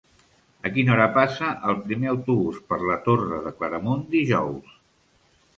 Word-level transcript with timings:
A 0.69 0.71
quina 0.77 0.93
hora 0.93 1.05
passa 1.17 1.49
el 1.73 1.77
primer 1.83 2.11
autobús 2.13 2.57
per 2.71 2.81
la 2.87 2.97
Torre 3.09 3.45
de 3.47 3.55
Claramunt 3.61 4.03
dijous? 4.19 4.77